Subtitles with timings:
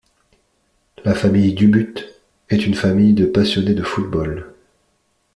[1.05, 1.93] La famille Dubut
[2.49, 4.51] est une famille de passionnés de football.